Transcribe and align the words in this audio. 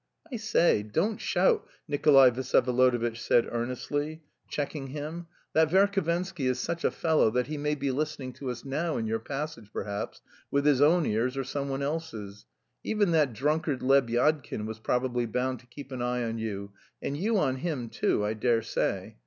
"I 0.33 0.37
say, 0.37 0.81
don't 0.81 1.21
shout," 1.21 1.67
Nikolay 1.87 2.31
Vsyevolodovitch 2.31 3.17
said 3.19 3.45
earnestly, 3.51 4.23
checking 4.47 4.87
him. 4.87 5.27
"That 5.53 5.69
Verhovensky 5.69 6.47
is 6.47 6.59
such 6.59 6.83
a 6.83 6.89
fellow 6.89 7.29
that 7.29 7.45
he 7.45 7.59
may 7.59 7.75
be 7.75 7.91
listening 7.91 8.33
to 8.33 8.49
us 8.49 8.65
now 8.65 8.97
in 8.97 9.05
your 9.05 9.19
passage, 9.19 9.69
perhaps, 9.71 10.19
with 10.49 10.65
his 10.65 10.81
own 10.81 11.05
ears 11.05 11.37
or 11.37 11.43
someone 11.43 11.83
else's. 11.83 12.47
Even 12.83 13.11
that 13.11 13.33
drunkard, 13.33 13.81
Lebyadkin, 13.83 14.65
was 14.65 14.79
probably 14.79 15.27
bound 15.27 15.59
to 15.59 15.67
keep 15.67 15.91
an 15.91 16.01
eye 16.01 16.23
on 16.23 16.39
you, 16.39 16.71
and 16.99 17.15
you 17.15 17.37
on 17.37 17.57
him, 17.57 17.87
too, 17.89 18.25
I 18.25 18.33
dare 18.33 18.63
say? 18.63 19.17